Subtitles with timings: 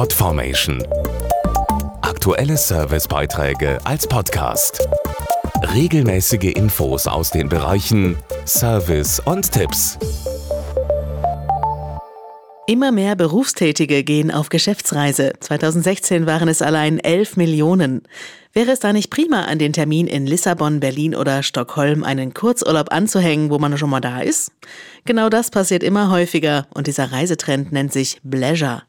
[0.00, 0.82] Podformation.
[2.00, 4.88] Aktuelle Servicebeiträge als Podcast.
[5.74, 8.16] Regelmäßige Infos aus den Bereichen
[8.46, 9.98] Service und Tipps.
[12.66, 15.34] Immer mehr Berufstätige gehen auf Geschäftsreise.
[15.38, 18.04] 2016 waren es allein 11 Millionen.
[18.54, 22.90] Wäre es da nicht prima, an den Termin in Lissabon, Berlin oder Stockholm einen Kurzurlaub
[22.90, 24.50] anzuhängen, wo man schon mal da ist?
[25.04, 28.84] Genau das passiert immer häufiger und dieser Reisetrend nennt sich Bleisure.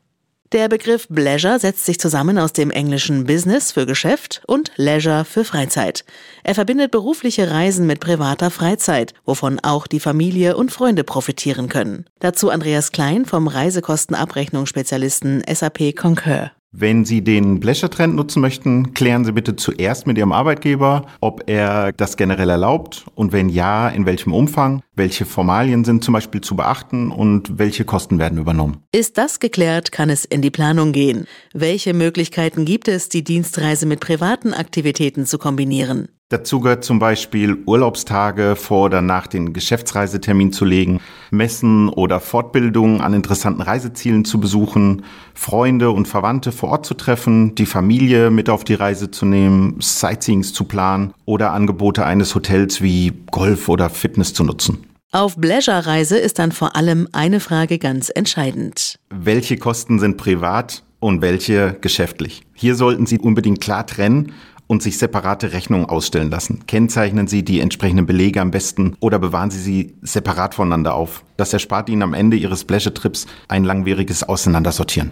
[0.51, 5.45] Der Begriff Bleisure setzt sich zusammen aus dem englischen Business für Geschäft und Leisure für
[5.45, 6.03] Freizeit.
[6.43, 12.03] Er verbindet berufliche Reisen mit privater Freizeit, wovon auch die Familie und Freunde profitieren können.
[12.19, 16.51] Dazu Andreas Klein vom Reisekostenabrechnungsspezialisten SAP Concur.
[16.73, 21.91] Wenn Sie den Blecher-Trend nutzen möchten, klären Sie bitte zuerst mit Ihrem Arbeitgeber, ob er
[21.91, 26.55] das generell erlaubt und wenn ja, in welchem Umfang, welche Formalien sind zum Beispiel zu
[26.55, 28.77] beachten und welche Kosten werden übernommen.
[28.93, 31.25] Ist das geklärt, kann es in die Planung gehen.
[31.53, 36.07] Welche Möglichkeiten gibt es, die Dienstreise mit privaten Aktivitäten zu kombinieren?
[36.31, 43.01] Dazu gehört zum Beispiel Urlaubstage vor oder nach den Geschäftsreisetermin zu legen, Messen oder Fortbildungen
[43.01, 48.49] an interessanten Reisezielen zu besuchen, Freunde und Verwandte vor Ort zu treffen, die Familie mit
[48.49, 53.89] auf die Reise zu nehmen, Sightseeings zu planen oder Angebote eines Hotels wie Golf oder
[53.89, 54.85] Fitness zu nutzen.
[55.11, 58.97] Auf Bleisure-Reise ist dann vor allem eine Frage ganz entscheidend.
[59.09, 62.43] Welche Kosten sind privat und welche geschäftlich?
[62.53, 64.31] Hier sollten Sie unbedingt klar trennen
[64.71, 66.65] und sich separate Rechnungen ausstellen lassen.
[66.65, 71.25] Kennzeichnen Sie die entsprechenden Belege am besten oder bewahren Sie sie separat voneinander auf.
[71.35, 75.11] Das erspart Ihnen am Ende Ihres Pleasure-Trips ein langwieriges Auseinandersortieren.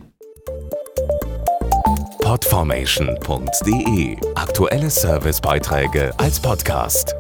[2.22, 7.19] Podformation.de Aktuelle Servicebeiträge als Podcast.